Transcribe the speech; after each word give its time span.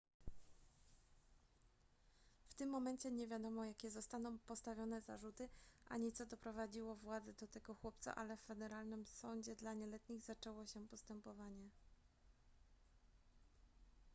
w 2.49 2.53
tym 2.55 2.69
momencie 2.69 3.11
nie 3.11 3.27
wiadomo 3.27 3.65
jakie 3.65 3.91
zostaną 3.91 4.39
postawione 4.39 5.01
zarzuty 5.01 5.49
ani 5.89 6.11
co 6.11 6.25
doprowadziło 6.25 6.95
władze 6.95 7.33
do 7.33 7.47
tego 7.47 7.75
chłopca 7.75 8.15
ale 8.15 8.37
w 8.37 8.41
federalnym 8.41 9.05
sądzie 9.05 9.55
dla 9.55 9.73
nieletnich 9.73 10.21
zaczęło 10.23 10.65
się 10.65 10.87
postępowanie 10.87 11.69